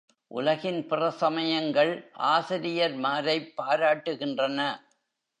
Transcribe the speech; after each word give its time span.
உலகின் 0.27 0.87
பிற 0.87 1.11
சமயங்கள் 1.11 2.11
ஆசிரியர்மாரைப் 2.19 3.53
பாராட்டுகின்றன. 3.61 4.59